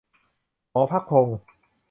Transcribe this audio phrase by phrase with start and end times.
[0.71, 1.37] หมอภัคพงศ์